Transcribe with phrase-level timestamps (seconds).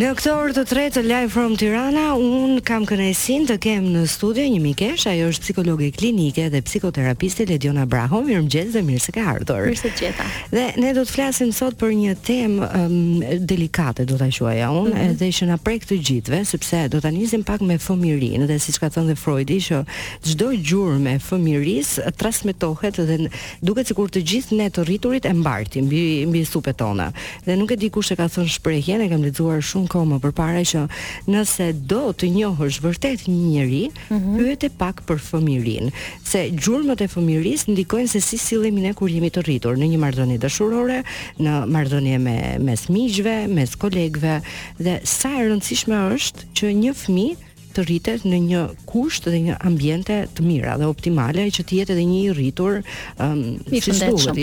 [0.00, 4.44] Në këtë orë të tretë live from Tirana, un kam kënaqësinë të kem në studio
[4.48, 8.22] një mikesh, ajo është psikologe klinike dhe psikoterapiste Lediona Braho.
[8.24, 9.66] Mirëmëngjes dhe mirë se ke ardhur.
[9.68, 10.24] Mirë se jeta.
[10.54, 14.86] Dhe ne do të flasim sot për një temë um, delikate, do ta quaj ajo,
[14.86, 15.10] mm -hmm.
[15.10, 18.80] edhe që na prek të gjithëve, sepse do ta nisim pak me fëmirinë, dhe siç
[18.80, 19.84] ka thënë dhe Freudi, që
[20.24, 23.28] çdo gjurmë e fëmirisë transmetohet dhe
[23.60, 26.46] duket sikur të gjithë ne të rriturit e mbartim mbi mbi
[26.76, 27.12] tona.
[27.44, 30.20] Dhe nuk e di kush e ka thënë shprehjen, e kam lexuar shumë kohë më
[30.22, 30.84] përpara që
[31.30, 34.64] nëse do të njohësh vërtet një njeri, pyet mm -hmm.
[34.66, 35.90] e pak për fëmirin,
[36.24, 39.98] se gjurmët e fëmiris ndikojnë se si sillemi ne kur jemi të rritur në një
[39.98, 41.02] marrëdhënie dashurore,
[41.38, 44.40] në marrëdhënie me mes miqve, mes kolegëve
[44.78, 47.36] dhe sa e rëndësishme është që një fëmijë
[47.74, 51.92] të rritet në një kusht dhe një ambiente të mira dhe optimale që të jetë
[51.96, 52.82] edhe një i rritur,
[53.18, 53.90] um, si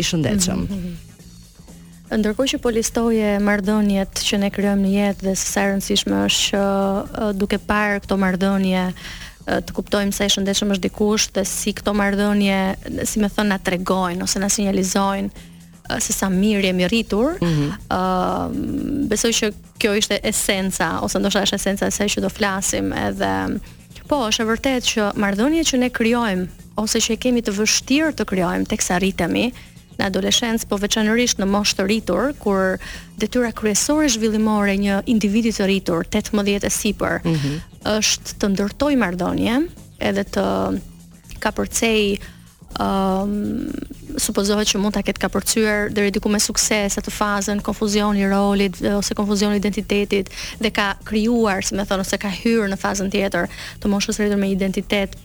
[0.01, 0.59] i shëndetshëm.
[0.65, 1.08] Mm -hmm.
[2.09, 6.45] Ndërkohë që po listoje marrëdhëniet që ne krijojmë në jetë dhe sa e rëndësishme është
[6.45, 8.85] që duke parë këto marrëdhënie
[9.49, 12.57] të kuptojmë se është ndeshëm është dikush dhe si këto marrëdhënie,
[13.09, 15.47] si më thonë, na tregojnë ose na sinjalizojnë
[16.05, 17.37] se sa mirë jemi rritur.
[17.37, 17.69] Ëm mm -hmm.
[17.93, 22.93] uh, besoj që kjo ishte esenca ose ndoshta është esenca e saj që do flasim
[22.93, 23.33] edhe
[24.09, 26.47] po është e vërtetë që marrëdhëniet që ne krijojmë
[26.81, 29.51] ose që e kemi të vështirë të krijojmë teksa rritemi,
[29.99, 32.79] në adoleshencë, po veçanërisht në moshë të rritur, kur
[33.21, 37.61] detyra kryesore zhvillimore e një individi të rritur, 18 e sipër, mm -hmm.
[37.99, 39.57] është të ndërtoj marrëdhënie,
[40.09, 40.43] edhe të
[41.43, 42.19] kapërcej
[42.69, 48.17] ëm um, supozohet që mund ta ketë kapërcyer deri diku me sukses atë fazën konfuzion
[48.17, 50.29] i rolit ose konfuzion i identitetit
[50.63, 53.47] dhe ka krijuar, si më thon, ose ka hyrë në fazën tjetër
[53.81, 55.15] të moshës së rritur me identitet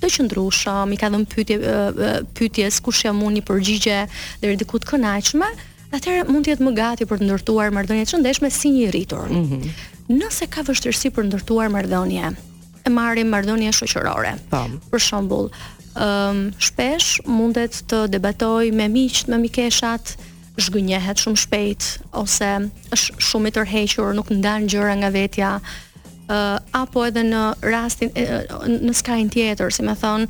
[0.00, 1.76] të qëndrushëm, i ka dhënë pyetje
[2.36, 4.00] pyetjes kush jam unë i përgjigje
[4.42, 5.48] deri diku të kënaqshme,
[5.96, 9.30] atëherë mund të jetë më gati për të ndërtuar marrëdhënie të shëndetshme si një rritur.
[9.30, 9.80] Mm -hmm.
[10.20, 12.28] Nëse ka vështirësi për ndërtuar marrëdhënie,
[12.86, 14.32] e marrim marrëdhënie shoqërore.
[14.92, 15.48] Për shembull,
[15.96, 20.16] ëm um, shpesh mundet të debatoj me miqt, me mikeshat,
[20.64, 21.82] zhgënjehet shumë shpejt
[22.20, 22.50] ose
[22.94, 25.50] është shumë i tërhequr, nuk ndan gjëra nga vetja,
[26.30, 30.26] uh, apo edhe në rastin uh, në skajin tjetër, si më thon,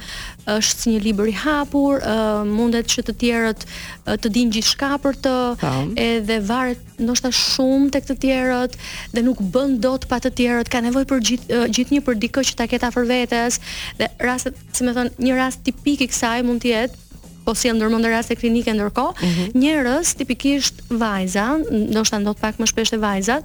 [0.47, 4.93] është si një libër i hapur, uh, mundet që të tjerët uh, të dinë gjithçka
[5.07, 5.95] për të, Tam.
[5.99, 8.77] edhe varet ndoshta shumë tek të tjerët
[9.15, 12.47] dhe nuk bën dot pa të tjerët, ka nevojë për gjith, uh, gjithnjë për dikë
[12.51, 13.61] që ta ketë afër vetes.
[13.99, 17.05] Dhe rastet, si më thon, një rast tipik i kësaj mund të jetë
[17.47, 19.53] po si ndërmend raste klinike ndërkohë, mm -hmm.
[19.55, 21.47] njerëz tipikisht vajza,
[21.93, 23.45] ndoshta ndot pak më shpesh te vajzat,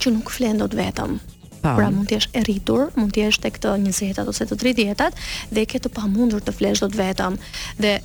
[0.00, 1.18] që nuk flen dot vetëm.
[1.66, 1.72] Pa.
[1.82, 5.16] Pra mund të jesh e rritur, mund të jesh tek të 20-tat ose të 30-tat
[5.54, 7.38] dhe ke të pamundur të flesh dot vetëm.
[7.82, 7.96] Dhe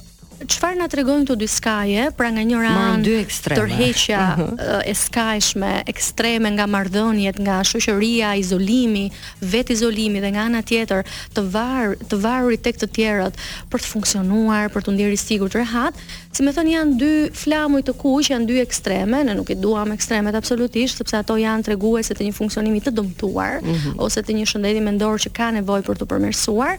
[0.49, 3.59] çfarë na tregojnë këto dy skaje, pra nga njëra anë dy ekstreme.
[3.61, 4.53] Tërheqja uh mhm.
[4.53, 4.81] eh, -huh.
[4.85, 11.03] e skajshme, ekstreme nga marrëdhëniet, nga shoqëria, izolimi, vet izolimi dhe nga ana tjetër
[11.35, 13.33] të var të varuri tek të tjerët
[13.69, 15.93] për të funksionuar, për të ndjerë sigur të rehat,
[16.31, 19.91] si më thon janë dy flamuj të kuq, janë dy ekstreme, ne nuk i duam
[19.91, 23.77] ekstremet absolutisht, sepse ato janë treguese të një funksionimi të dëmtuar uh mhm.
[23.77, 24.03] -huh.
[24.05, 26.77] ose të një shëndeti mendor që ka nevojë për të përmirësuar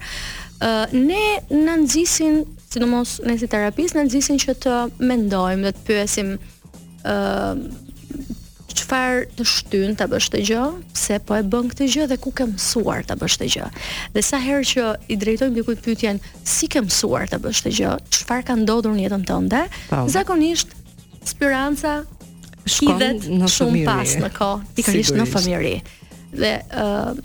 [0.93, 4.07] ne në nëzisin, si në mos në si terapis, në
[4.43, 4.77] që të
[5.09, 7.57] mendojmë dhe të pyesim uh,
[8.73, 12.31] qëfar të shtyn të bësh të gjë, pse po e bën këtë gjë dhe ku
[12.37, 13.71] ke mësuar të bësh të gjë.
[14.15, 16.23] Dhe sa herë që i drejtojmë dikujt pyetjen
[16.55, 19.65] si ke mësuar të bësh të gjë, çfarë ka ndodhur në jetën tënde?
[20.15, 20.73] Zakonisht
[21.29, 21.99] speranca
[22.63, 25.77] hidhet shumë pas në kohë, pikërisht në familje.
[26.33, 27.21] Dhe ë uh,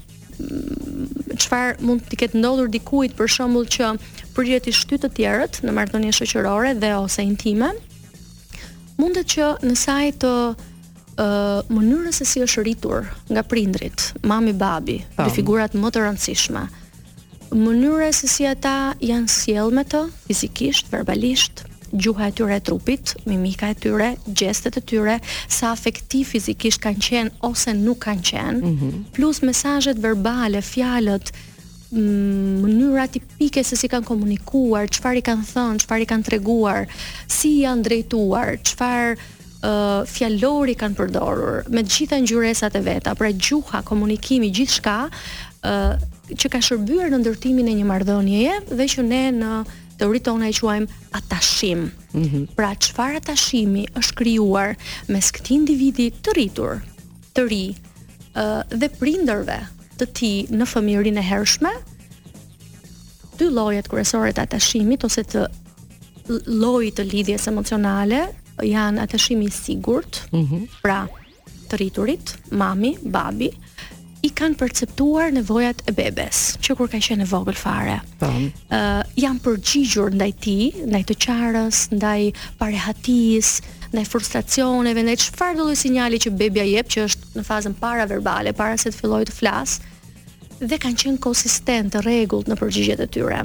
[1.48, 3.88] çfarë mund të ketë ndodhur dikujt për shembull që
[4.36, 7.70] përjet i shtyt të tjerët në marrëdhënie shoqërore dhe ose intime.
[9.00, 14.98] Mundet që në saj të uh, mënyrës se si është rritur nga prindrit, mami, babi,
[15.20, 16.66] dhe figurat më të rëndësishme,
[17.64, 18.76] mënyrës se si ata
[19.06, 24.76] janë sjell me të, fizikisht, verbalisht, gjuha e tyre e trupit, mimika e tyre, gjestet
[24.78, 28.92] e tyre, sa afektiv fizikisht kanë qenë ose nuk kanë qenë, mm -hmm.
[29.12, 31.30] plus mesajet verbale, fjalët,
[31.90, 36.86] mm, mënyra tipike se si kanë komunikuar, çfarë i kanë thënë, çfarë i kanë treguar,
[37.28, 39.16] si i janë drejtuar, çfarë
[39.64, 45.10] uh, fjalori kanë përdorur, me të gjitha ngjyresat e veta, pra gjuha, komunikimi, gjithçka,
[45.66, 45.98] ë uh,
[46.28, 49.52] që ka shërbyer në ndërtimin e një marrëdhënieje dhe që ne në
[49.98, 51.86] teoritë tonë e quajmë atashim.
[52.14, 52.46] Mm -hmm.
[52.56, 54.76] Pra çfarë atashimi është krijuar
[55.08, 56.82] mes këtij individi të rritur,
[57.34, 57.66] të ri,
[58.36, 59.58] ë uh, dhe prindërve
[59.98, 61.74] të tij në familjen e hershme?
[63.38, 65.48] Dy llojet kryesore të atashimit ose të
[66.46, 68.24] llojit të lidhjes emocionale
[68.64, 70.68] janë atashimi i sigurt, mm -hmm.
[70.82, 71.08] pra
[71.70, 73.50] të rriturit, mami, babi,
[74.26, 78.00] i kanë perceptuar nevojat e bebes, që kur ka qenë vogël fare.
[78.26, 78.38] Ëh,
[78.74, 80.56] uh, janë përgjigjur ndaj ti,
[80.88, 82.18] ndaj të qarës, ndaj
[82.60, 83.54] parehatis,
[83.94, 88.56] ndaj frustracioneve, ndaj çfarë do lloj sinjali që bebia jep që është në fazën paraverbale,
[88.58, 89.78] para se të fillojë të flas,
[90.64, 93.44] dhe kanë qenë konsistent, rregullt në përgjigjet e tyre.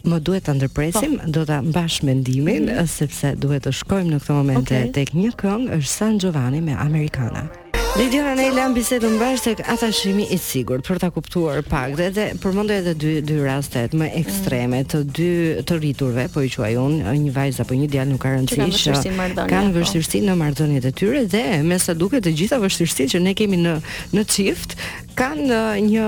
[0.00, 1.32] Më duhet të ndërpresim, po.
[1.38, 2.86] do të mbash mendimin, mm.
[2.88, 4.92] sepse duhet të shkojmë në këto momente okay.
[4.96, 7.48] tek një këngë, është San Giovanni me Americana.
[7.98, 12.26] Lidiana ne lëm bisedën mbash tek atashimi i sigurt për ta kuptuar pak dhe, dhe
[12.42, 15.30] përmendoj edhe dy dy rastet më ekstreme të dy
[15.66, 18.96] të rriturve, po i quaj unë, një vajzë apo një djalë nuk ka rëndësi që
[19.40, 19.80] kanë po.
[19.82, 23.62] vështirësi në marrëdhëniet e tyre dhe me sa duket të gjitha vështirësitë që ne kemi
[23.66, 23.76] në
[24.14, 24.78] në çift
[25.20, 26.04] kanë uh, një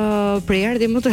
[0.48, 1.12] prejardhje më të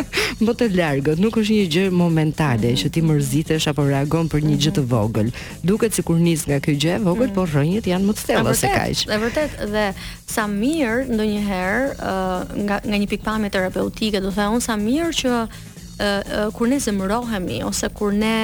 [0.46, 4.56] më të largët, nuk është një gjë momentale që ti mërzitesh apo reagon për një
[4.64, 4.90] gjë të mhm.
[4.90, 5.28] vogël.
[5.68, 7.36] Duket sikur nis nga kjo gjë e vogël, mhm.
[7.36, 8.94] por rrënjët janë më të thella se kaq.
[8.96, 9.84] Është vërtet, dhe
[10.34, 16.56] sa mirë ndonjëherë uh, nga nga një pikpamje terapeutike, do thënë sa mirë që uh,
[16.56, 18.34] kur ne zemërohemi ose kur ne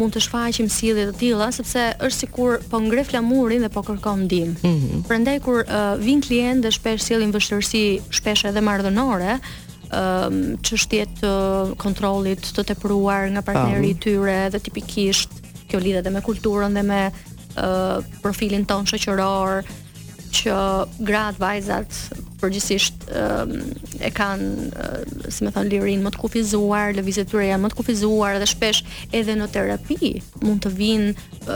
[0.00, 4.24] mund të shfaqim sjellje të tilla sepse është sikur po ngre flamurin dhe po kërkon
[4.24, 4.54] ndihmë.
[4.62, 5.02] Mm -hmm.
[5.08, 9.38] Prandaj kur uh, vin klient dhe shpesh sjellin vështirësi, shpesh edhe marrëdhënore,
[9.92, 11.32] ëm uh, çështjet të
[11.78, 15.30] kontrollit të tepruar nga partneri i tyre dhe tipikisht
[15.68, 19.64] kjo lidhet edhe me kulturën dhe me uh, profilin ton shoqëror
[20.36, 20.54] që
[21.08, 21.90] gratë vajzat
[22.42, 23.06] përgjithsisht
[24.04, 24.86] e kanë,
[25.32, 28.48] si më thon lirin më të kufizuar, lëvizjet e tyre janë më të kufizuar dhe
[28.52, 28.82] shpesh
[29.20, 30.08] edhe në terapi
[30.42, 31.52] mund të vinë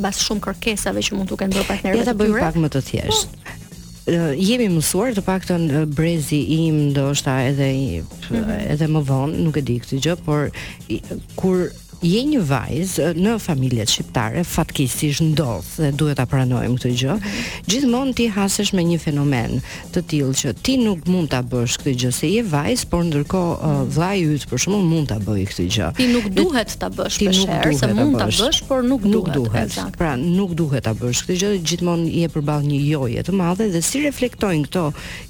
[0.00, 2.04] mbas shumë kërkesave që mund të kenë bërë partnerëve.
[2.04, 3.36] Ja ta bëjmë pak më të thjesht.
[3.36, 3.58] Po,
[4.10, 5.56] Uh, jemi mësuar të pak të
[5.94, 7.68] brezi im ndoshta është edhe
[8.02, 8.72] mm -hmm.
[8.72, 10.48] Edhe më vonë, nuk e di këtë gjë Por
[10.94, 10.96] i,
[11.38, 11.68] kur
[12.02, 17.16] je një vajzë në familjet shqiptare, fatkesish ndodhë dhe duhet a pranojmë këtë gjë,
[17.70, 19.60] gjithmonë ti hasesh me një fenomen
[19.94, 23.42] të tilë që ti nuk mund të bësh këtë gjë, se je vajzë, por ndërko
[23.54, 25.90] uh, vlaj ytë për shumë mund të bëj këtë gjë.
[26.00, 29.70] Ti nuk duhet të bësh për shërë, se mund të bësh, por nuk, nuk duhet.
[29.70, 29.96] duhet.
[30.02, 33.84] Pra, nuk duhet të bësh këtë gjë, gjithmonë je përbal një joje të madhe dhe
[33.86, 34.88] si reflektojnë këto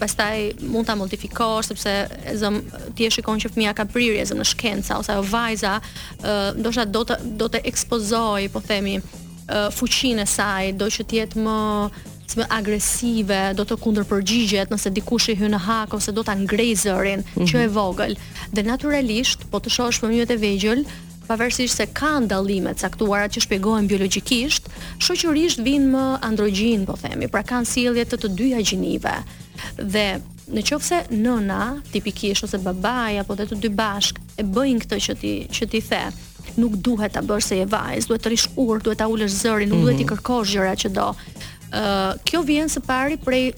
[0.00, 1.92] pastaj mund ta modifikosh sepse
[2.40, 2.60] zëm
[2.96, 6.56] ti e shikon që fëmia ka prirje zëm në shkenca ose ajo vajza ë uh,
[6.58, 11.20] ndoshta do të do të ekspozoj, po themi, uh, fuqinë e saj, do që të
[11.22, 11.54] jetë më
[12.36, 16.72] më agresive, do të kundërpërgjigjet nëse dikush i hyn në hak ose do ta ngrej
[16.84, 17.48] zërin mm -hmm.
[17.50, 18.14] që e vogël.
[18.54, 20.80] Dhe natyralisht, po të shohësh fëmijët e vegjël,
[21.28, 24.62] pavarësisht se kanë dallime të caktuara që shpjegohen biologjikisht,
[25.04, 29.14] shoqërisht vinë më androgjin, po themi, pra kanë sjellje të të dyja gjinive.
[29.94, 30.06] Dhe
[30.54, 31.62] në qoftë se nëna,
[31.94, 35.80] tipikisht ose babaja, apo dhe të dy bashk, e bëjnë këtë që ti, që ti
[35.90, 36.02] the,
[36.60, 39.68] nuk duhet ta bësh se je vajz, duhet të rish urt, duhet ta ulësh zërin,
[39.68, 39.84] nuk mm -hmm.
[39.84, 40.12] duhet i mhm.
[40.12, 41.08] kërkosh gjëra që do
[42.24, 43.52] kjo vjen së pari prej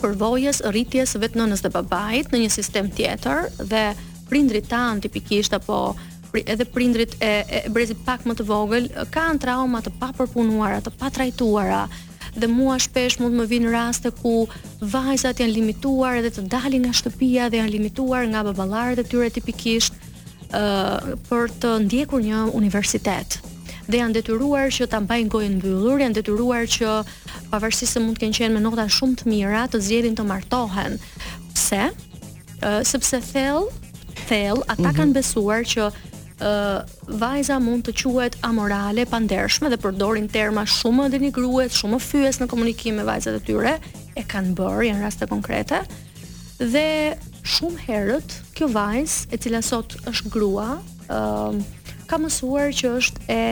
[0.00, 3.82] përvojës rritjes vetë nënës dhe babait në një sistem tjetër dhe
[4.30, 5.94] prindrit tanë tipikisht apo
[6.34, 11.84] edhe prindrit e, e brezit pak më të vogël kanë trauma të papërpunuara, të patrajtuara
[12.34, 14.48] dhe mua shpesh mund më vinë raste ku
[14.82, 19.30] vajzat janë limituar edhe të dalin nga shtëpia dhe janë limituar nga babalarët e tyre
[19.36, 19.94] tipikisht
[20.50, 23.38] uh, për të ndjekur një universitet
[23.92, 26.92] dhe janë detyruar që ta mbajnë gojën mbyllur, janë detyruar që
[27.50, 30.96] pavarësisht se mund të kenë qenë me nota shumë të mira, të zgjedhin të martohen.
[31.54, 31.82] Pse?
[32.64, 33.68] Uh, sepse thell,
[34.30, 34.98] thell, ata mm -hmm.
[35.00, 35.90] kanë besuar që
[36.44, 36.82] Uh,
[37.20, 42.94] vajza mund të quhet amorale, pandershme dhe përdorin terma shumë denigrues, shumë fyes në komunikim
[42.96, 43.78] me vajzat e tyre,
[44.16, 45.78] e kanë bërë janë raste konkrete.
[46.58, 47.16] Dhe
[47.52, 50.68] shumë herët kjo vajzë, e cila sot është grua,
[51.08, 53.42] ëh uh, ka mësuar që është e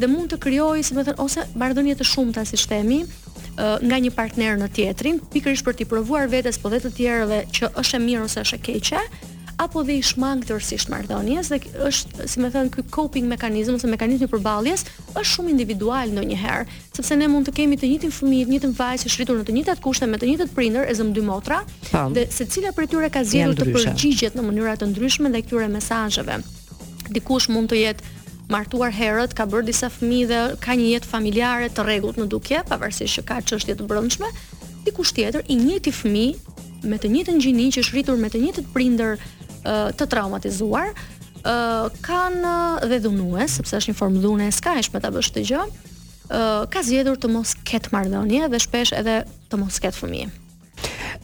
[0.00, 3.02] dhe mund të krijojë, si më thënë, ose marrëdhënie të shumta si themi,
[3.56, 7.68] nga një partner në tjetrin, pikërisht për t'i provuar vetes po dhe të tjerëve që
[7.80, 9.00] është e mirë ose është e keqe,
[9.60, 14.28] apo dhe i shmangëtërsisht marrëdhënies dhe është si më thënë ky coping mechanism ose mekanizmi
[14.28, 16.62] i përballjes është shumë individual ndonjëherë,
[16.96, 19.82] sepse ne mund të kemi të njëjtin fëmijë, të njëjtën vajzë shritur në të njëjtat
[19.84, 21.58] kushte me të njëjtët prindër e zëm dy motra,
[21.90, 22.14] Tam.
[22.16, 26.38] dhe secila prej tyre ka zgjedhur të përgjigjet në mënyra të ndryshme ndaj këtyre mesazheve.
[27.12, 28.14] Dikush mund të jetë
[28.50, 32.62] martuar herët, ka bërë disa fëmijë dhe ka një jetë familjare të rregullt në dukje,
[32.72, 34.30] pavarësisht që ka çështje të brendshme,
[34.88, 36.58] dikush tjetër i njëjti fëmijë
[36.90, 39.18] me të njëjtën gjinin që është rritur me të njëjtët prindër,
[39.64, 42.56] të traumatizuar uh, kanë
[42.90, 45.72] dhe dhunues sepse është një formë dhune e skajshme ta bësh të gjë uh,
[46.72, 49.20] ka zgjedhur të mos ketë marrëdhënie dhe shpesh edhe
[49.52, 50.36] të mos ketë fëmijë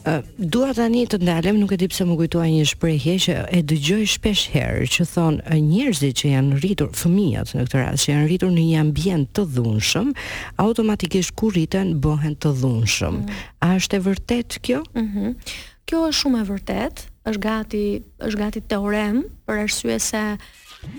[0.07, 3.61] Uh, dua tani të ndalem, nuk e di pse më kujtoa një shprehje që e
[3.67, 8.27] dëgjoj shpesh herë, që thon njerëzit që janë rritur fëmijët në këtë rast, që janë
[8.29, 10.13] rritur në një ambient të dhunshëm,
[10.61, 13.17] automatikisht kur rriten bëhen të dhunshëm.
[13.23, 13.41] Mm.
[13.65, 14.83] A është e vërtet kjo?
[14.93, 15.33] Mhm.
[15.33, 17.81] Mm kjo është shumë e vërtet është gati
[18.23, 20.21] është gati teorem për arsye se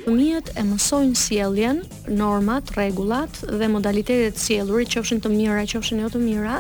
[0.05, 1.79] fëmijët e mësojnë sjelljen,
[2.13, 6.59] normat, rregullat dhe modalitetet e sjellur, qofshin të mira, qofshin jo të mira,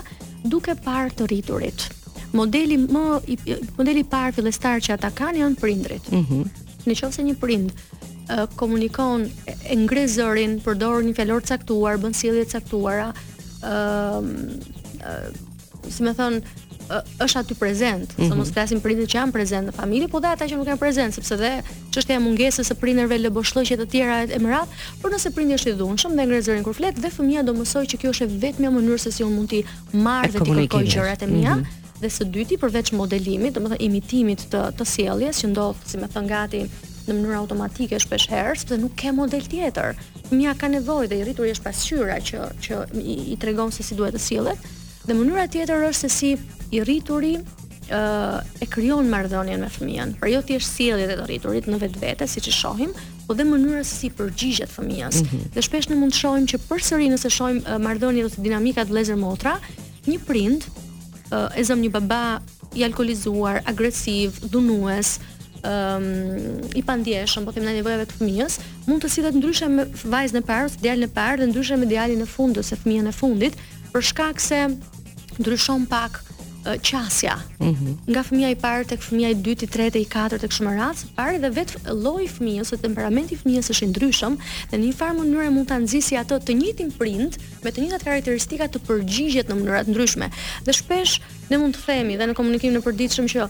[0.48, 1.88] duke parë të rriturit.
[2.36, 3.02] Modeli më
[3.78, 6.10] modeli parë fillestar që ata kanë janë prindrit.
[6.12, 6.40] Mhm.
[6.44, 7.72] Mm Nëse një prind
[8.56, 13.10] komunikon e ngrezërin zërin, përdor një fjalor caktuar, bën sjellje caktuara,
[13.60, 14.56] ëm
[15.92, 16.40] si më thon
[16.90, 18.28] është aty prezent, mm -hmm.
[18.28, 18.38] sa mhm.
[18.38, 21.14] mos flasim për që janë prezent në familje, por edhe ata që nuk janë prezent,
[21.14, 21.50] sepse dhe
[21.94, 24.68] çështja e mungesës së prindërve në boshllëqe të tjera e emrat,
[25.02, 27.84] por nëse prindi është i dhunshëm dhe ngre zërin kur flet, dhe fëmia do mësoj
[27.92, 29.64] që kjo është vetëm një mënyrë se si un mund të
[30.06, 31.54] marr dhe të kërkoj gjërat e mia.
[31.54, 35.96] Mm -hmm dhe së dyti përveç modelimit, domethënë imitimit të të sjelljes që ndodh, si
[35.98, 36.60] më thon gati
[37.06, 39.94] në mënyrë automatike shpesh herë, sepse nuk ka model tjetër.
[40.30, 42.72] Mia ka nevojë dhe i rritur jesh pasqyra që që
[43.12, 44.58] i, i tregon se si duhet të sjellet.
[45.08, 46.30] Dhe mënyra tjetër është se si
[46.76, 47.38] i rrituri
[47.88, 48.00] ë
[48.60, 50.10] e krijon marrëdhënien me fëmijën.
[50.20, 52.90] Por jo thjesht sjelljet e të rriturit në vetvete, siç e shohim,
[53.26, 55.22] po dhe mënyra se si përgjigjet fëmijës.
[55.22, 55.46] Mm -hmm.
[55.54, 59.54] Dhe shpesh ne mund të shohim që përsëri nëse shohim marrëdhënien ose dinamikat vëllezër motra,
[60.10, 60.60] një prind
[61.30, 62.24] ë e zëm një baba
[62.74, 65.08] i alkolizuar, agresiv, dhunues,
[65.64, 68.52] um, i pandijshëm, po them ndaj nevojave të fëmijës,
[68.86, 72.20] mund të sillet ndryshe me vajzën e parë, djalin e parë dhe ndryshe me djalin
[72.20, 73.54] e fundit ose fëmijën e fundit,
[73.92, 74.60] për shkak se
[75.38, 76.22] ndryshon pak
[76.82, 77.36] qasja.
[77.60, 77.92] Mm -hmm.
[78.10, 81.06] Nga fëmia i parë tek fëmia i dytë, i tretë, i katërt tek shumë rast,
[81.16, 84.34] parë dhe vetë lloji i fëmijës ose temperamenti i fëmijës është i ndryshëm,
[84.70, 87.32] në një farë mënyrë mund ta nxjisi ato të njëjtin print
[87.64, 90.26] me të njëjtat karakteristika të përgjigjet në mënyra të ndryshme.
[90.66, 91.14] Dhe shpesh
[91.50, 93.40] ne mund të themi dhe në komunikimin e përditshëm që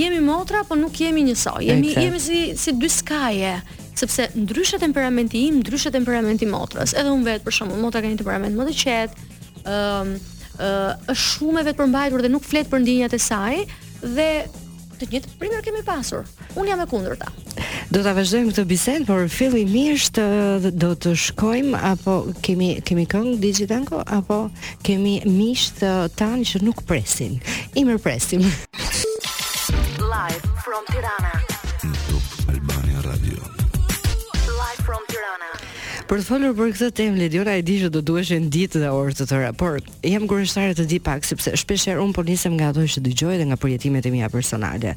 [0.00, 1.62] jemi motra, po nuk jemi njësoj.
[1.68, 2.02] Jemi okay.
[2.04, 3.54] jemi si si dy skaje,
[4.00, 6.90] sepse ndryshe temperamenti i im, ndryshe temperamenti motrës.
[6.98, 9.14] Edhe unë vetë për shembull, motra ka një temperament më të qetë.
[9.74, 10.10] Um,
[10.58, 13.64] uh, është shumë e vetëpërmbajtur dhe nuk flet për ndjenjat e saj
[14.04, 14.28] dhe
[14.98, 16.26] të njëjtë primër kemi pasur.
[16.54, 16.86] Unë jam e
[17.18, 17.28] ta
[17.90, 20.16] Do ta vazhdojmë këtë bisedë, por fillimisht
[20.74, 22.14] do të shkojmë apo
[22.46, 24.48] kemi kemi këngë Digitanko apo
[24.86, 25.82] kemi miqt
[26.16, 27.40] tan që nuk presin.
[27.74, 28.42] I mirë presim.
[30.06, 31.53] Live from Tirana.
[36.14, 39.14] për të folur për këtë temë Lediona e di që do duheshin ditë dhe orë
[39.18, 42.84] të tëra, por jam kurioztare të di pak sepse shpeshherë un po nisem nga ato
[42.92, 44.92] që dëgjoj dhe nga përjetimet e mia personale.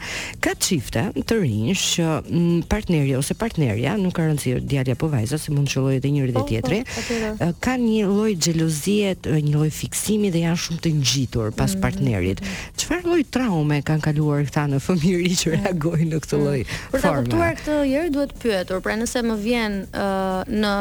[0.46, 5.40] Ka çifte të rinj që mm, partneri ose partnerja, nuk ka rëndësi djali apo vajza,
[5.42, 9.56] si mund të shohë edhe njëri dhe po, po, tjetri, kanë një lloj xhelozie, një
[9.56, 12.46] lloj fiksimi dhe janë shumë të ngjitur pas mm, partnerit.
[12.46, 16.56] Mm, Çfarë lloj traume kanë kaluar këta në fëmijëri që reagojnë në këtë lloj?
[16.94, 20.76] Për ta kuptuar këtë herë duhet pyetur, pra nëse më vjen në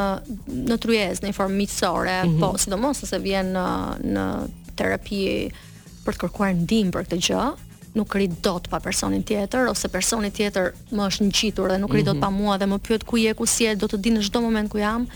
[0.47, 2.39] në trujes, në informë miqësore, mm -hmm.
[2.41, 3.65] po, sidomos, nëse vjen në,
[4.15, 4.25] në
[4.79, 5.21] terapi
[6.05, 7.45] për të kërkuar në dim për këtë gjë,
[7.97, 11.93] nuk rrit do të pa personin tjetër, ose personin tjetër më është ngjitur dhe nuk
[11.95, 12.25] rrit do të mhm.
[12.25, 14.41] pa mua dhe më pyet ku je, ku si e, do të di në çdo
[14.41, 15.07] moment ku jam,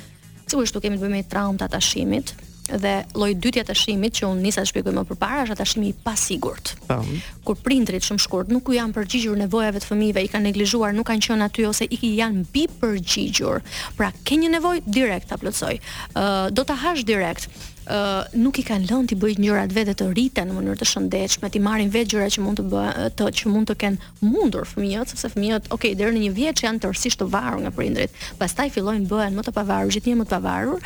[0.51, 2.33] Sigurisht është kemi të bëjmë i traumë të atashimit,
[2.79, 5.95] dhe lloji dytë i tashimit që un nisa të shpjegoj më përpara është tashimi i
[6.05, 6.73] pasigurt.
[6.87, 6.99] Po.
[7.45, 11.09] Kur prindrit shumë shkurt nuk u janë përgjigjur nevojave të fëmijëve, i kanë neglizhuar, nuk
[11.09, 13.63] kanë qenë aty ose i janë mbi përgjigjur.
[13.99, 15.75] Pra ke një nevojë direkt ta plotsoj.
[16.13, 17.47] ë uh, do ta hash direkt
[17.81, 20.85] ë uh, nuk i kanë lënë të bëjë gjërat vetë të rriten në mënyrë të
[20.85, 24.69] shëndetshme, të marrin vetë gjëra që mund të bëjë të që mund të kenë mundur
[24.69, 28.13] fëmijët, sepse fëmijët, okay, deri në një vjeç janë tërësisht të varur nga prindrit.
[28.37, 30.77] Pastaj fillojnë bëhen më të pavarur, gjithnjë më të pavarur.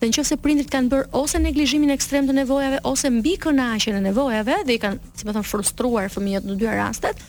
[0.00, 4.56] Dhe nëse prindrit kanë bërë ose neglizhimin ekstrem të nevojave ose mbi kënaqjen e nevojave
[4.66, 7.22] dhe i kanë, si më po thon, frustruar fëmijët në dy rastet,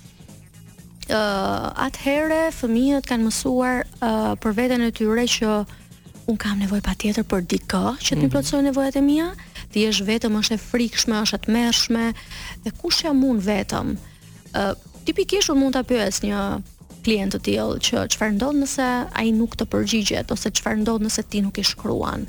[1.06, 5.52] ë uh, atëherë fëmijët kanë mësuar uh, për veten e tyre që
[6.32, 8.32] un kam nevojë patjetër për dikë që të mm -hmm.
[8.34, 9.28] plotësoj nevojat e mia,
[9.72, 12.14] ti je vetëm është e frikshme, është e tmerrshme
[12.64, 13.96] dhe kush jam un vetëm?
[14.58, 14.74] Uh,
[15.06, 16.40] tipikisht un mund ta pyes një
[17.06, 18.88] klient të tillë që çfarë ndodh nëse
[19.20, 22.26] ai nuk të përgjigjet ose çfarë ndodh nëse ti nuk i shkruan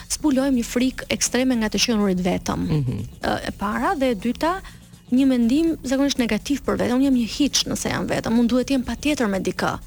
[0.08, 2.60] spullojmë një frikë ekstreme nga të qenurit vetëm.
[2.60, 3.00] Mm -hmm.
[3.48, 4.60] E para dhe e dyta
[5.10, 8.66] Një mendim zakonisht negativ për vetëm, unë jam një hiç nëse jam vetëm, unë duhet
[8.68, 9.78] të jem patjetër me dikë.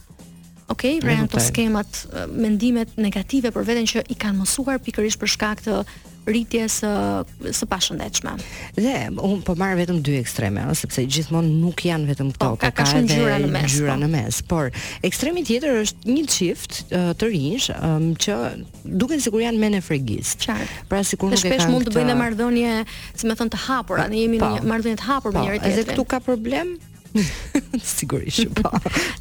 [0.68, 1.91] Okej, pra janë skemat,
[2.36, 5.84] mendimet negative për veten që i kanë mësuar pikërisht për shkak të
[6.28, 6.90] rritjes së,
[7.56, 8.34] së pashëndetshme.
[8.78, 12.60] Dhe un po marr vetëm dy ekstreme, ëh, sepse gjithmonë nuk janë vetëm këto, po,
[12.62, 13.78] ka, ka, shumë gjyra në mes.
[13.80, 13.98] po.
[14.04, 14.72] në mes, por
[15.08, 16.80] ekstremi tjetër është një çift
[17.20, 17.70] të rinj
[18.26, 18.38] që
[19.00, 20.48] duken sikur janë menë fregist.
[20.92, 21.60] Pra sikur nuk e kanë.
[21.60, 22.74] Shpesh mund të bëjnë marrëdhënie,
[23.16, 24.52] si më thon, të hapura, ne jemi po.
[24.60, 25.78] në marrëdhënie të hapur me po, njëri tjetrin.
[25.80, 26.76] Edhe këtu ka problem,
[27.96, 28.70] Sigurisht po.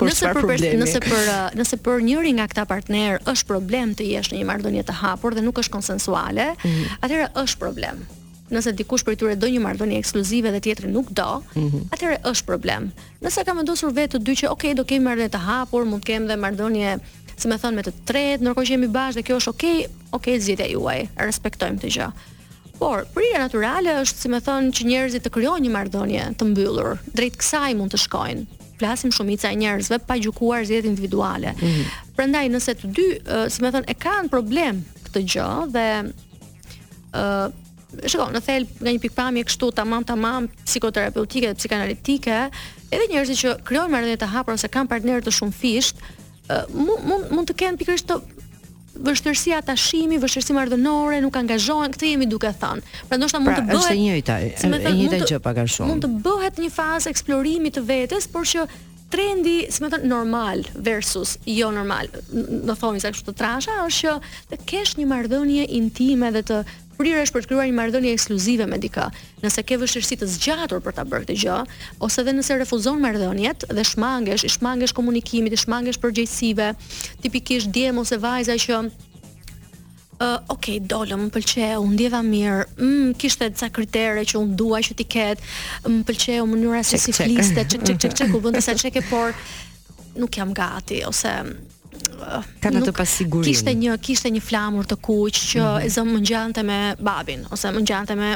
[0.00, 4.06] Por nëse për nëse për uh, nëse për njëri nga këta partner është problem të
[4.12, 6.98] jesh në një marrëdhënie të hapur dhe nuk është konsensuale, mm -hmm.
[7.06, 8.02] atëherë është problem.
[8.52, 11.88] Nëse dikush për tyre do një marrëdhënie ekskluzive dhe tjetri nuk do, mm -hmm.
[11.92, 12.90] atëherë është problem.
[13.22, 16.06] Nëse ka vendosur vetë të dy që okay, do kemi marrëdhënie të hapur, mund të
[16.06, 16.98] kemi dhe marrëdhënie
[17.36, 20.40] si më thon me të tretë, ndërkohë që jemi bashkë dhe kjo është okay, okay
[20.40, 21.00] zgjidhja juaj.
[21.16, 22.08] Respektojmë të gjë.
[22.78, 27.00] Por, prirja natyrale është, si më thënë, që njerëzit të krijojnë një marrëdhënie të mbyllur.
[27.18, 31.50] Drejt kësaj mund të shkojnë plasim shumica e njerëzve pa gjykuar zgjedhjet individuale.
[31.58, 31.86] Mm -hmm.
[32.16, 33.06] Prandaj nëse të dy,
[33.50, 35.88] si më thon, e kanë problem këtë gjë dhe
[37.12, 42.38] ë, uh, shikoj, në thelb nga një pikpamje kështu tamam tamam psikoterapeutike dhe psikanalitike,
[42.94, 45.96] edhe njerëzit që krijojnë marrëdhënie të hapura ose kanë partnerë të shumë fisht,
[46.50, 46.64] uh,
[47.08, 48.08] mund mund të kenë pikërisht
[49.06, 52.84] vështirësia tashimi, vështirësi marrëdhënore, nuk angazhohen, këtë jemi duke thënë.
[53.08, 53.84] pra ndoshta mund të bëhet.
[53.84, 55.88] Është e njëjta, është e njëjta gjë pak a shumë.
[55.92, 58.66] Mund të bëhet një fazë eksplorimi të vetes, por që
[59.12, 62.10] trendi, si më normal versus jo normal.
[62.68, 66.62] Do thonjë se kështu të trasha është që të kesh një marrëdhënie intime dhe të
[66.98, 69.04] Prirë është për të kryuar një marrëdhënie ekskluzive me dikë.
[69.44, 71.58] Nëse ke vështirësi të zgjatur për ta bërë këtë gjë,
[72.02, 76.72] ose edhe nëse refuzon marrëdhëniet dhe shmangesh, shmangesh komunikimit, shmangesh përgjegjësive,
[77.22, 78.90] tipikisht djem ose vajza që ë
[80.26, 82.66] uh, ok, dolë, më pëlqeu, u ndjeva mirë.
[82.82, 85.54] Mm, kishte ca kritere që un dua që ti ketë,
[85.86, 89.38] Më pëlqeu mënyra se si fliste, çik çik çik u bën disa çike, por
[90.18, 91.38] nuk jam gati ose
[93.44, 95.84] kishte një kishte një flamur të kuq që mhm.
[95.86, 98.30] e zë më ngjante me babin ose më ngjante me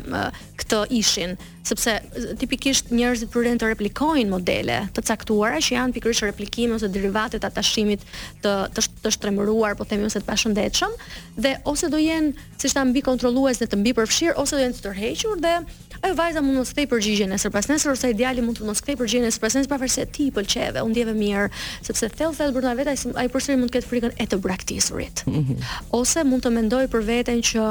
[0.62, 1.94] këtë ishin sepse
[2.40, 7.48] tipikisht njerëzit përrin të replikojnë modele të caktuara që janë pikërisht replikime ose derivate të
[7.52, 8.02] atashimit
[8.42, 10.96] të, të, të shtremëruar, po themi ose të pashëndetshëm,
[11.38, 14.78] dhe ose do jenë, si shta mbi kontrolues dhe të mbi përfshirë, ose do jenë
[14.80, 15.54] të tërhequr dhe
[16.02, 18.96] ajo vajza mund mos kthej përgjigjen nesër pas nesër ose ideali mund të mos kthej
[18.98, 21.46] përgjigjen nesër pas nesër pavarësisht ti pëlqeve, u ndjeve mirë,
[21.86, 25.22] sepse thellë thellë brenda vetaj ai përsëri mund të ketë frikën e të braktisurit.
[25.30, 25.62] Mhm.
[25.94, 27.68] Ose mund të mendoj për veten që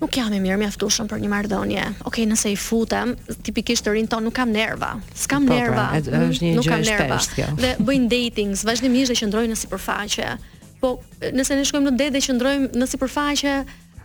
[0.00, 1.84] nuk jam i mirë mjaftuar për një marrëdhënie.
[1.84, 3.14] Okej, okay, nëse i futem,
[3.46, 4.94] tipikisht të rinë ton nuk kam nerva.
[5.16, 5.86] S'kam po, pra, nerva.
[5.94, 7.20] Pra, është një nuk kam nerva.
[7.36, 7.48] Kjo.
[7.62, 10.34] Dhe bëjnë datings, vazhdimisht dhe qëndrojnë në sipërfaqe.
[10.82, 10.96] Po,
[11.32, 13.56] nëse ne shkojmë në date dhe qëndrojmë në sipërfaqe,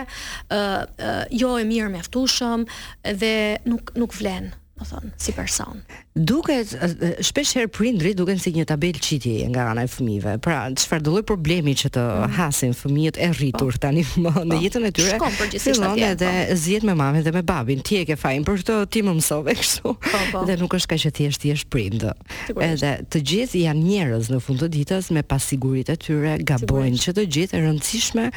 [0.54, 2.66] ë uh, uh, jo e mirë mjaftueshëm
[3.22, 3.34] dhe
[3.66, 4.52] nuk nuk vlen.
[4.54, 5.82] ë më po thon, si person.
[6.16, 10.38] Duket eh, shpesh herë prindrit duken si një tabel qitje nga ana e fëmijëve.
[10.44, 12.34] Pra, çfarë do lloj problemi që të mm.
[12.38, 13.82] hasin fëmijët e rritur po.
[13.86, 14.44] tani më, po.
[14.50, 15.14] në jetën e tyre.
[15.18, 16.10] Shkon përgjithsisht atje.
[16.12, 16.58] Edhe po.
[16.64, 17.84] zihet me mamën dhe me babin.
[17.86, 19.96] Ti e ke fajin për këtë, ti më mësove kështu.
[20.12, 20.44] Po, po.
[20.50, 22.08] Dhe nuk është kaq e thjeshtë ti je prind.
[22.72, 27.18] Edhe të gjithë janë njerëz në fund të ditës me pasiguritë e tyre, gabojnë që
[27.20, 28.30] të gjithë e rëndësishme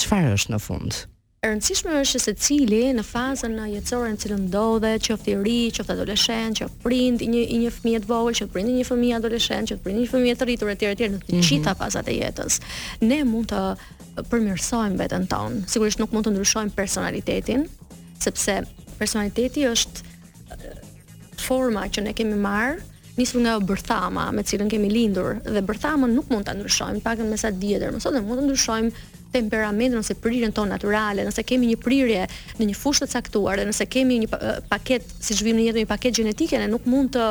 [0.00, 0.92] çfarë është në fund.
[0.96, 1.09] Mm.
[1.40, 5.52] E rëndësishme është se cili në fazën në jetësore në cilën ndodhe, qoftë i ri,
[5.72, 9.16] qoftë adoleshent, qoftë prind i një një fëmijë të vogël, qoftë prind i një fëmijë
[9.22, 11.38] adoleshent, qoftë prind i një fëmijë të rritur etj në të mhm.
[11.40, 11.78] gjitha mm -hmm.
[11.80, 12.58] fazat e jetës,
[13.10, 13.62] ne mund të
[14.32, 15.64] përmirësojmë veten tonë.
[15.72, 17.60] Sigurisht nuk mund të ndryshojmë personalitetin,
[18.26, 18.54] sepse
[19.00, 19.98] personaliteti është
[21.46, 22.76] forma që ne kemi marë,
[23.16, 27.36] nisur nga bërthama me cilën kemi lindur dhe bërthama nuk mund ta ndryshojmë, pakën me
[27.36, 28.90] sa dietër, mos edhe mund të ndryshojmë
[29.34, 32.24] temperamentin ose prirjen tonë natyrale, nëse kemi një prirje
[32.60, 34.30] në një fushë të caktuar dhe nëse kemi një
[34.70, 37.26] paketë, si zhvim në jetë një paketë gjenetike, ne nuk mund të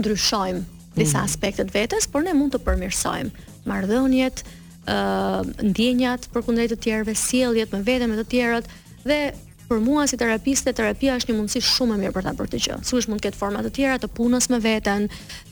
[0.00, 0.62] ndryshojmë
[0.96, 1.24] disa mm.
[1.26, 4.40] aspekte të vetes, por ne mund të përmirësojmë marrëdhëniet,
[4.88, 8.70] uh, ndjenjat përkundër të tjerëve, sjelljet me veten me të tjerët
[9.08, 9.20] dhe
[9.66, 12.58] Për mua si terapiste, terapia është një mundësi shumë e mirë për ta bërë të
[12.62, 12.74] gjë.
[12.86, 15.08] Sigurisht mund të ketë forma të tjera të punës me veten,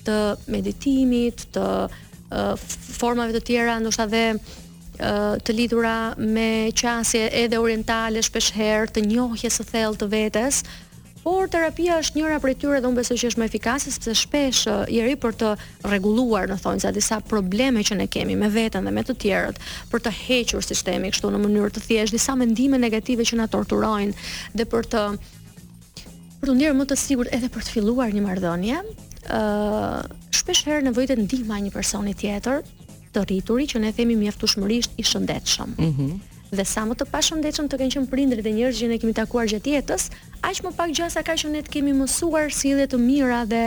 [0.07, 0.18] të
[0.54, 4.20] meditimit, të uh, formave të tjera, ndoshta dhe
[4.98, 10.61] të lidhura me qasje edhe orientale shpesh herë të njohjes së thellë të vetes,
[11.24, 14.66] por terapia është njëra prej tyre dhe unë besoj që është më efikase sepse shpesh
[14.92, 15.52] i ri për të
[15.88, 19.59] rregulluar, në thonjë, disa probleme që ne kemi me veten dhe me të tjerët,
[19.90, 24.14] për të hequr sistemi kështu në mënyrë të thjeshtë disa mendime negative që na torturojnë
[24.54, 25.07] dhe për të
[26.44, 28.80] për të ndjerë më të sigurt edhe për të filluar një marrëdhënie,
[29.33, 32.61] ë uh, shpesh herë nevojitet ndihma një personi tjetër,
[33.14, 35.77] të rrituri që ne themi mjaftueshmërisht i shëndetshëm.
[35.79, 35.90] Mhm.
[36.09, 36.20] Mm
[36.55, 39.48] dhe sa më të pashëndetshëm të kenë qenë prindrit e njerëz që ne kemi takuar
[39.50, 40.05] gjatë jetës,
[40.46, 43.62] aq më pak gjasa ka që ne të kemi mësuar sjellje të mira dhe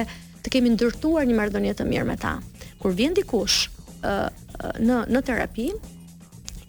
[0.46, 2.38] të kemi ndërtuar një marrëdhënie të mirë me ta.
[2.80, 3.68] Kur vjen dikush
[4.08, 4.30] ë
[4.80, 5.68] në në terapi,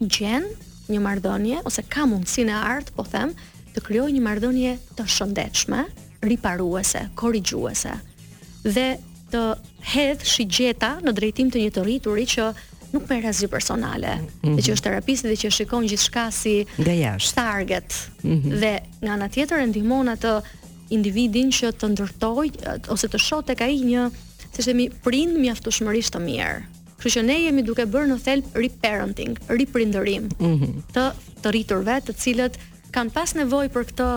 [0.02, 0.50] gjen
[0.90, 3.30] një marrëdhënie ose ka mundësinë e art, po them,
[3.76, 5.84] të krijojë një marrëdhënie të shëndetshme,
[6.26, 7.94] riparuese, korrigjuese.
[8.66, 8.88] Dhe
[9.32, 9.42] të
[9.92, 12.46] hedh shigjeta në drejtim të një të rrituri që
[12.94, 14.62] nuk merr asgjë personale, mm -hmm.
[14.64, 17.96] që është terapisti dhe që shikon gjithçka si nga jashtë target.
[18.22, 18.60] Mm -hmm.
[18.62, 20.32] Dhe nga ana tjetër e ndihmon atë
[20.96, 22.48] individin që të ndërtoj
[22.94, 24.08] ose të shoh tek ai një
[24.54, 26.56] si themi prind mjaftueshmërisht të mirë.
[26.98, 30.72] Kështu që ne jemi duke bërë në thelb reparenting, riprindërim mm -hmm.
[30.94, 31.04] të
[31.42, 32.54] të rriturve të cilët
[32.90, 34.08] kanë pas nevojë për këtë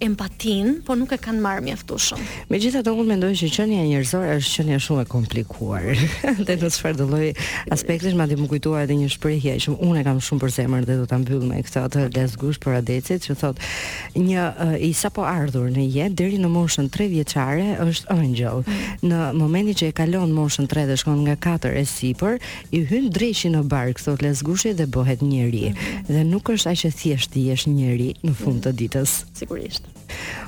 [0.00, 2.20] empatin, po nuk e kanë marrë mjaftueshëm.
[2.52, 5.86] Megjithatë, unë mendoj që qenia njerëzore është qenia shumë e komplikuar.
[6.44, 7.30] Dhe në çfarë do lloj
[7.74, 10.96] aspekti më ndihmë kujtuar edhe një shprehje që unë e kam shumë për zemër dhe
[11.00, 13.68] do ta mbyll me këtë atë lezgush për adecit, që thotë
[14.16, 18.66] një uh, i sapo ardhur në jetë deri në moshën 3 vjeçare është angjëll.
[19.04, 22.38] Në momentin që e kalon moshën 3 dhe shkon nga 4 e sipër,
[22.76, 25.68] i hyn dreshi në bark, thotë lezgushi dhe bëhet njerëj.
[25.72, 26.06] Mhm.
[26.10, 29.20] Dhe nuk është aq e thjeshtë ti jesh njerëj në fund të ditës.
[29.44, 29.85] Sigurisht.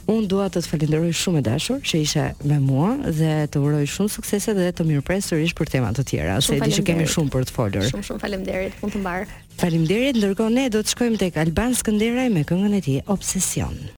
[0.09, 3.83] Unë dua të të falenderoj shumë e dashur që isha me mua dhe të uroj
[3.95, 6.87] shumë suksese dhe të mirë presë sërish për tema të tjera, shumë se di që
[6.91, 7.89] kemi shumë për të folur.
[7.93, 9.29] Shumë, shumë falemderit, unë të mbarë.
[9.61, 13.79] Falemderit, ndërko ne do të shkojmë tek Alban Skënderaj me këngën e ti Obsesion.